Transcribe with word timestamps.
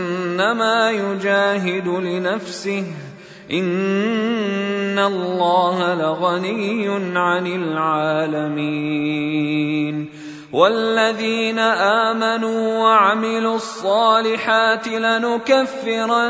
يجاهد 0.90 1.88
لنفسه 1.88 2.84
ان 3.52 4.98
الله 4.98 5.94
لغني 5.94 6.88
عن 7.18 7.46
العالمين 7.46 9.08
والذين 10.52 11.58
امنوا 11.58 12.78
وعملوا 12.78 13.56
الصالحات 13.56 14.88
لنكفرن 14.88 16.28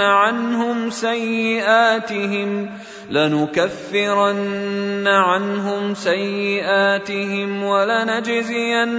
عنهم 0.00 0.90
سيئاتهم 0.90 2.70
لنكفرن 3.10 5.04
عنهم 5.06 5.94
سيئاتهم 5.94 7.64
ولنجزينهم 7.64 8.96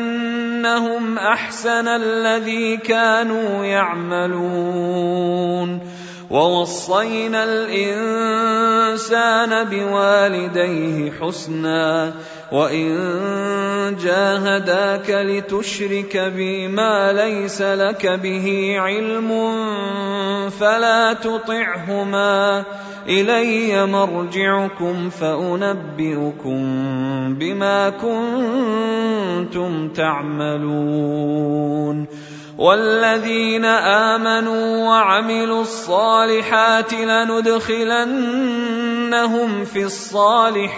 احسن 1.18 1.88
الذي 1.88 2.78
كانوا 2.78 3.66
يعملون 3.66 5.08
ووصينا 6.32 7.44
الإنسان 7.44 9.64
بوالديه 9.64 11.12
حسنا 11.12 12.14
وإن 12.52 13.96
جاهداك 14.04 15.10
لتشرك 15.10 16.18
بي 16.18 16.68
ما 16.68 17.14
ليس 17.14 17.62
لك 17.62 18.08
به 18.08 18.76
علم 18.80 19.52
فلا 20.50 21.14
تطعهما. 21.14 22.64
إلي 23.10 23.86
مرجعكم 23.86 25.10
فأنبئكم 25.10 26.64
بما 27.40 27.90
كنتم 27.90 29.90
تعملون. 29.90 32.08
والذين 32.58 33.66
آمنوا 33.66 34.88
وعملوا 34.88 35.62
الصالحات 35.62 36.94
لندخلنهم 36.94 37.86
في 39.66 39.84
الصالحين. 39.84 40.78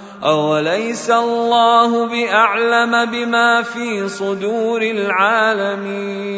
اوليس 0.23 1.09
الله 1.09 2.07
باعلم 2.07 3.05
بما 3.11 3.61
في 3.61 4.09
صدور 4.09 4.81
العالمين 4.81 6.31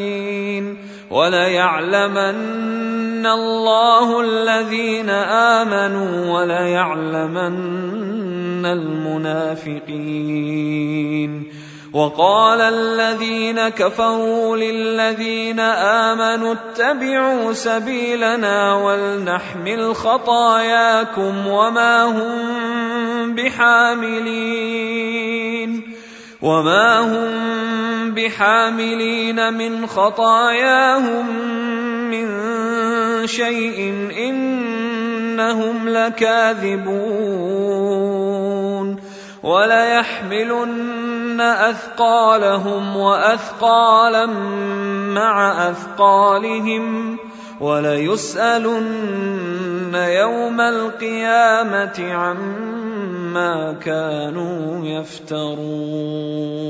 وليعلمن 1.12 2.34
الله 3.26 4.22
الذين 4.22 5.10
امنوا 5.60 6.40
وليعلمن 6.40 7.56
المنافقين 8.66 10.24
وقال 11.94 12.62
الذين 12.62 13.70
كفروا 13.70 14.58
للذين 14.58 15.60
آمنوا 15.60 16.54
اتبعوا 16.54 17.54
سبيلنا 17.54 18.76
ولنحمل 18.76 19.96
خطاياكم 19.96 21.48
وما 21.48 22.04
هم 22.04 23.36
بحاملين 23.36 24.64
وما 26.42 27.00
هم 27.00 28.12
بحاملين 28.12 29.54
من 29.54 29.88
خطاياهم 29.88 31.26
من 32.10 32.28
شيء 33.28 34.10
إنهم 34.18 35.90
لكاذبون 35.90 37.44
وليحملن 39.44 41.42
أثقالهم 41.42 42.98
وأثقالا 42.98 44.26
مع 45.16 45.70
أثقالهم 45.70 47.18
وليسألن 47.62 49.14
يوم 49.96 50.62
القيامة 50.62 52.14
عما 52.14 53.74
كانوا 53.74 54.86
يفترون 54.86 56.64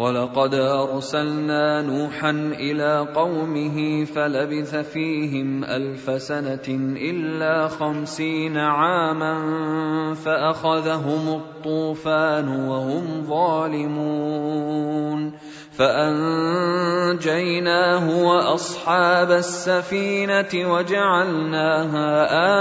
ولقد 0.00 0.54
ارسلنا 0.54 1.82
نوحا 1.82 2.30
إلى 2.56 3.06
قومه 3.14 4.04
فلبث 4.04 4.74
فيهم 4.74 5.64
الف 5.64 6.22
سنه 6.22 6.96
الا 6.96 7.68
خمسين 7.68 8.56
عاما 8.56 9.34
فاخذهم 10.14 11.28
الطوفان 11.28 12.48
وهم 12.48 13.22
ظالمون 13.28 14.70
فانجيناه 15.78 17.24
واصحاب 18.24 19.30
السفينه 19.30 20.72
وجعلناها 20.72 22.10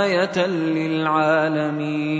إيه 0.03 0.47
للعالمين 0.47 2.19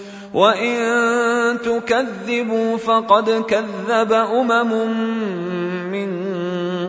وان 0.33 1.57
تكذبوا 1.61 2.77
فقد 2.77 3.29
كذب 3.29 4.13
امم 4.13 4.71
من 5.91 6.09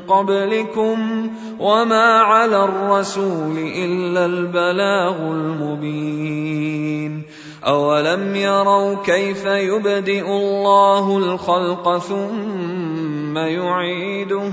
قبلكم 0.09 1.31
وما 1.61 2.19
على 2.19 2.65
الرسول 2.65 3.59
الا 3.59 4.27
البلاغ 4.27 5.17
المبين 5.17 7.23
اولم 7.67 8.37
يروا 8.37 8.95
كيف 9.05 9.47
يبدئ 9.47 10.27
الله 10.27 11.19
الخلق 11.19 11.99
ثم 11.99 13.39
يعيده 13.39 14.53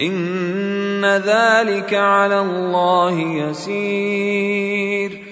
ان 0.00 1.04
ذلك 1.04 1.94
على 1.94 2.40
الله 2.40 3.20
يسير 3.20 5.31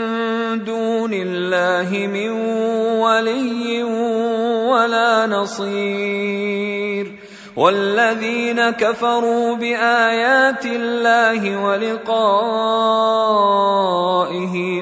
دون 0.55 1.13
الله 1.13 2.07
من 2.07 2.29
ولي 2.99 3.83
ولا 4.63 5.27
نصير. 5.27 7.11
والذين 7.55 8.69
كفروا 8.69 9.55
بآيات 9.55 10.65
الله 10.65 11.63
ولقائه 11.63 12.13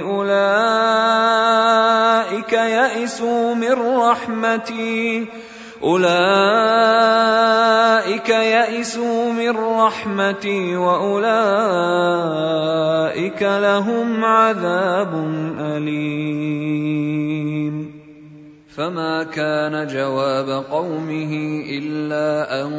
أولئك 0.01 1.33
يئسوا 2.53 3.55
من 3.55 3.97
رحمتي. 3.97 5.27
أولئك 5.83 6.09
يئسوا 8.29 9.31
من 9.31 9.57
رحمتي 9.57 10.75
وأولئك 10.75 11.31
لهم 13.41 14.25
عذاب 14.25 15.13
أليم. 15.59 17.19
فما 18.75 19.23
كان 19.23 19.87
جواب 19.87 20.49
قومه 20.71 21.63
إلا 21.69 22.61
أن 22.61 22.69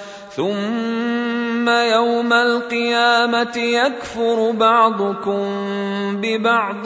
ثم 0.35 1.69
يوم 1.69 2.33
القيامه 2.33 3.57
يكفر 3.57 4.51
بعضكم 4.51 5.45
ببعض 6.21 6.85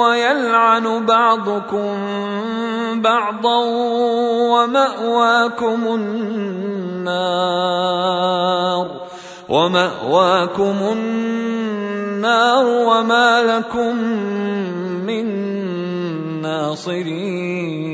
ويلعن 0.00 1.06
بعضكم 1.06 1.96
بعضا 3.02 3.64
وماواكم 4.52 5.94
النار 5.94 7.26
وماواكم 9.48 10.76
النار 10.92 12.66
وما 12.66 13.42
لكم 13.42 13.96
من 15.06 15.26
ناصرين 16.42 17.86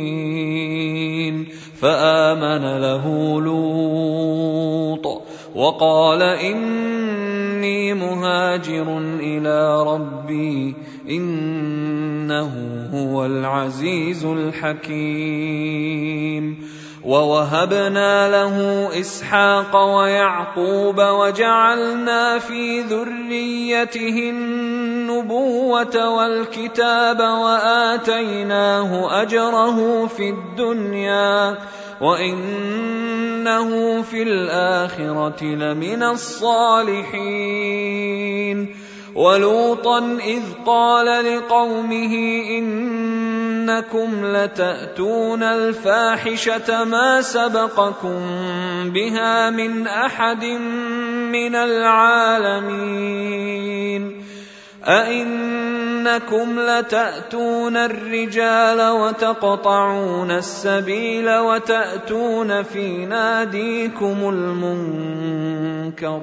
فآمن 1.83 2.65
له 2.79 3.05
لوط 3.41 5.23
وقال 5.55 6.23
إني 6.23 7.95
مهاجر 7.95 8.99
إلى 9.21 9.83
ربي 9.83 10.75
إنه 11.11 12.53
هو 12.95 13.27
العزيز 13.27 14.25
الحكيم 14.25 15.63
ووهبنا 17.05 18.31
له 18.31 18.89
إسحاق 19.01 19.77
ويعقوب 19.77 21.01
وجعلنا 21.01 22.39
في 22.39 22.81
ذريته 22.81 24.31
النبوة 24.31 26.09
والكتاب 26.09 27.21
وآتيناه 27.21 29.23
أجره 29.23 30.07
في 30.07 30.31
الدنيا 30.31 31.59
وإنه 32.01 34.03
في 34.03 34.23
الآخرة 34.23 35.45
لمن 35.45 36.03
الصالحين 36.03 37.63
ولوطا 39.15 40.19
إذ 40.25 40.43
قال 40.67 41.37
لقومه 41.37 42.15
إنكم 42.59 44.11
لتأتون 44.37 45.43
الفاحشة 45.43 46.85
ما 46.85 47.23
سبقكم 47.23 48.21
بها 48.91 49.51
من 49.51 49.87
أحد 49.87 50.45
من 51.33 51.55
العالمين. 51.55 53.03
أئنكم 54.85 56.61
لتأتون 56.61 57.77
الرجال 57.77 58.91
وتقطعون 58.91 60.31
السبيل 60.31 61.39
وتأتون 61.39 62.63
في 62.63 63.07
ناديكم 63.07 64.17
المنكر 64.29 66.23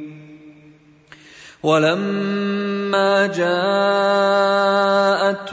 ولما 1.63 3.27
جاءت 3.37 3.53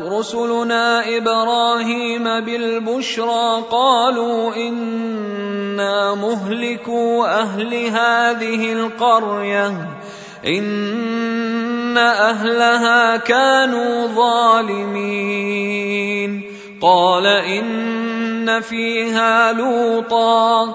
رسلنا 0.01 1.17
إبراهيم 1.17 2.25
بالبشرى 2.25 3.65
قالوا 3.71 4.57
إنا 4.57 6.15
مهلكو 6.15 7.25
أهل 7.25 7.75
هذه 7.75 8.73
القرية 8.73 9.89
إن 10.47 11.99
أهلها 11.99 13.17
كانوا 13.17 14.07
ظالمين. 14.07 15.89
قال 16.83 17.27
إن 17.27 18.61
فيها 18.61 19.53
لوطا 19.53 20.75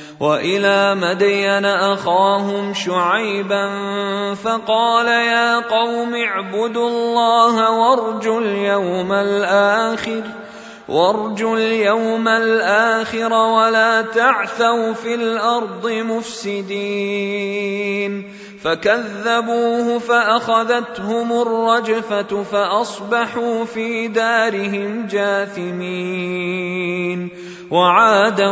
وإلى 0.21 0.95
مدين 0.95 1.65
أخاهم 1.65 2.73
شعيبا 2.73 3.65
فقال 4.33 5.07
يا 5.07 5.59
قوم 5.59 6.15
اعبدوا 6.15 6.89
الله 6.89 7.71
وارجوا 7.71 8.41
اليوم 8.41 9.11
الآخر 9.11 10.21
وارجوا 10.89 11.57
اليوم 11.57 12.27
الآخر 12.27 13.33
ولا 13.33 14.01
تعثوا 14.01 14.93
في 14.93 15.15
الأرض 15.15 15.89
مفسدين. 15.89 17.21
فكذبوه 18.63 19.99
فأخذتهم 19.99 21.31
الرجفة 21.41 22.43
فأصبحوا 22.43 23.65
في 23.65 24.07
دارهم 24.07 25.07
جاثمين. 25.07 26.71
وعادا 27.71 28.51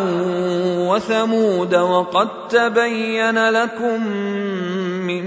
وثمود 0.89 1.75
وقد 1.75 2.47
تبين 2.49 3.49
لكم 3.49 4.07
من 5.07 5.25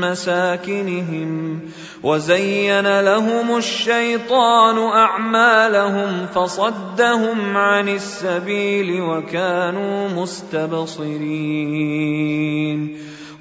مساكنهم 0.00 1.60
وزين 2.02 3.00
لهم 3.00 3.56
الشيطان 3.56 4.78
أعمالهم 4.78 6.26
فصدهم 6.26 7.56
عن 7.56 7.88
السبيل 7.88 9.00
وكانوا 9.00 10.08
مستبصرين. 10.08 11.12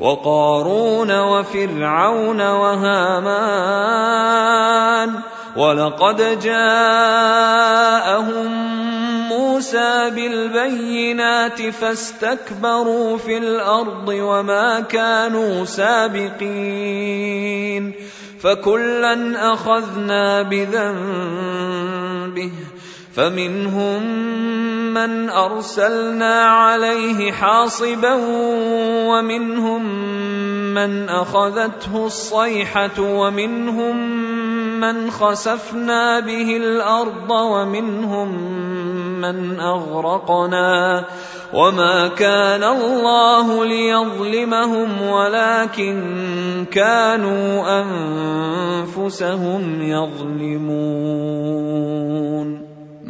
وقارون 0.02 1.20
وفرعون 1.20 2.42
وهامان 2.42 3.92
ولقد 5.56 6.40
جاءهم 6.40 7.92
موسى 9.30 10.10
بالبينات 10.10 11.62
فاستكبروا 11.62 13.18
في 13.18 13.38
الأرض 13.38 14.08
وما 14.10 14.80
كانوا 14.80 15.66
سابقين 15.66 16.92
فكلا 18.42 19.54
أخذنا 19.54 20.42
بذنبه 20.42 21.72
فمنهم 23.16 24.04
من 24.94 25.30
أرسلنا 25.30 26.42
عليه 26.42 27.32
حاصبا 27.32 28.14
ومنهم 29.08 29.86
من 30.74 31.10
أخذته 31.10 32.06
الصيحة 32.06 33.00
ومنهم 33.00 33.98
من 34.80 35.12
خسفنا 35.12 36.20
به 36.20 36.58
الأرض 36.58 37.32
ومنهم 37.32 38.30
من 39.22 39.60
أغرقنا 39.60 41.06
وما 41.54 42.08
كان 42.08 42.64
الله 42.64 43.66
ليظلمهم 43.66 45.02
ولكن 45.02 46.66
كانوا 46.72 47.64
أنفسهم 48.88 49.82
يظلمون 49.82 51.22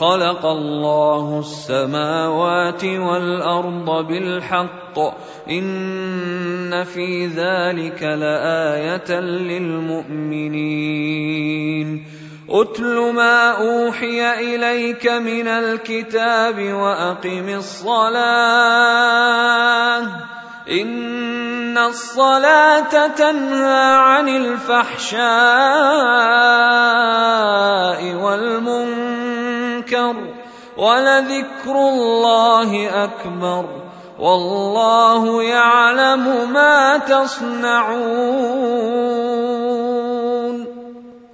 خلق 0.00 0.46
الله 0.46 1.38
السماوات 1.38 2.84
والأرض 2.84 4.06
بالحق. 4.06 4.98
إن 5.50 6.84
في 6.84 7.26
ذلك 7.26 8.02
لآية 8.02 9.20
للمؤمنين. 9.20 10.18
اتل 12.50 13.12
ما 13.14 13.50
أوحي 13.50 14.54
إليك 14.54 15.06
من 15.08 15.48
الكتاب 15.48 16.72
وأقم 16.72 17.48
الصلاة. 17.48 18.18
إن 20.70 21.78
الصلاة 21.78 23.06
تنهى 23.06 23.94
عن 23.94 24.28
الفحشاء 24.28 25.18
والمنكر. 28.14 29.17
ولذكر 30.76 31.76
الله 31.88 33.04
أكبر 33.04 33.64
والله 34.18 35.42
يعلم 35.42 36.52
ما 36.52 36.98
تصنعون 36.98 38.68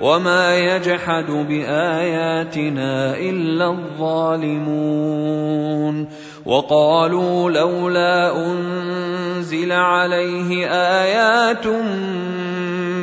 وما 0.00 0.58
يجحد 0.58 1.30
باياتنا 1.30 3.16
الا 3.16 3.70
الظالمون 3.70 5.20
وقالوا 6.46 7.50
لولا 7.50 8.46
انزل 8.46 9.72
عليه 9.72 10.66
ايات 10.72 11.66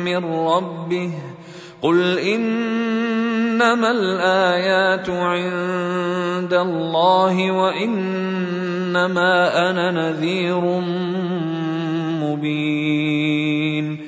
من 0.04 0.24
ربه 0.24 1.10
قل 1.82 2.18
انما 2.18 3.90
الايات 3.90 5.10
عند 5.10 6.54
الله 6.54 7.50
وانما 7.50 9.00
أنا 9.70 9.90
نذير 9.90 10.60
مبين 12.22 14.07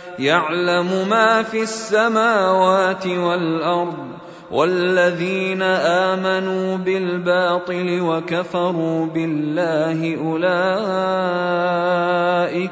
يعلم 0.19 1.07
ما 1.09 1.43
في 1.43 1.61
السماوات 1.61 3.07
والأرض 3.07 4.11
والذين 4.51 5.61
آمنوا 5.61 6.77
بالباطل 6.77 8.01
وكفروا 8.01 9.05
بالله 9.05 10.17
أولئك 10.17 10.41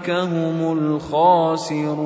هم 0.09 0.77
الخاسرون. 0.77 1.99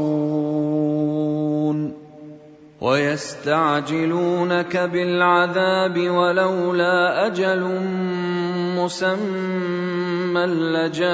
ويستعجلونك 2.83 4.77
بالعذاب 4.77 6.09
ولولا 6.09 7.27
أجل 7.27 7.63
مسمى 8.75 10.45
لجاءهم 10.45 11.11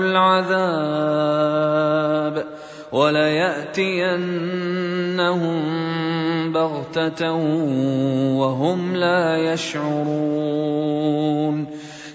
العذاب 0.00 0.98
وليأتينهم 2.92 4.18
بغتة 6.52 7.32
وهم 8.36 8.96
لا 8.96 9.36
يشعرون 9.52 10.98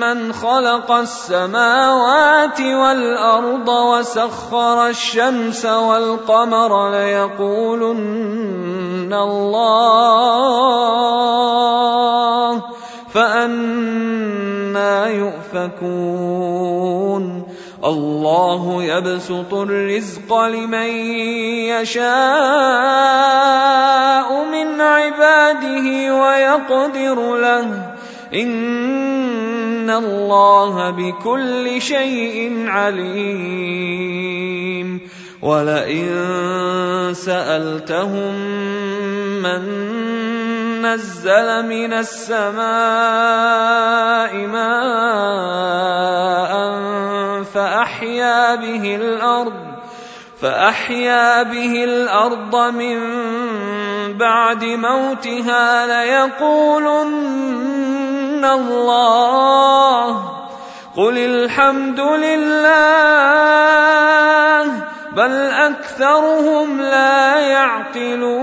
من 0.00 0.32
خلق 0.32 0.92
السماوات 0.92 2.60
والارض 2.60 3.68
وسخر 3.68 4.88
الشمس 4.88 5.66
والقمر 5.66 6.90
ليقولن 6.90 8.44
الله 9.12 10.64
فانا 13.14 15.06
يؤفكون 15.06 16.44
الله 17.84 18.82
يبسط 18.82 19.54
الرزق 19.54 20.34
لمن 20.34 20.88
يشاء 21.68 22.04
من 24.52 24.80
يقدر 26.36 27.36
له 27.36 27.94
ان 29.84 29.90
الله 29.90 30.90
بكل 30.90 31.82
شيء 31.82 32.64
عليم. 32.68 34.24
ولئن 35.44 37.12
سالتهم 37.12 38.34
من 39.44 39.62
نزل 40.80 41.68
من 41.68 41.92
السماء 41.92 42.62
ماء 44.48 45.52
فاحيا 47.44 48.54
به 48.54 48.96
الأرض 48.96 49.74
فأحيا 50.40 51.42
به 51.42 51.84
الأرض 51.84 52.56
من 52.56 52.98
بعد 54.16 54.64
موتها 54.64 55.86
ليقولن 55.86 57.34
الله. 58.44 60.34
قل 60.96 61.18
الحمد 61.18 62.00
لله 62.00 63.24
بل 65.16 65.32
أكثرهم 65.50 66.80
لا 66.80 67.40
يعقلون. 67.40 68.34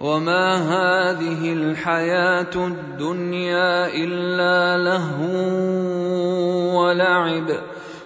وما 0.00 0.54
هذه 0.56 1.52
الحياة 1.52 2.54
الدنيا 2.56 3.86
إلا 3.86 4.76
لهو 4.84 5.28
ولعب. 6.84 7.50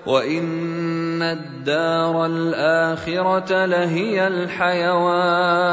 وإن 0.06 1.22
الدار 1.22 2.26
الآخرة 2.26 3.64
لهي 3.66 4.26
الحيوان. 4.26 5.72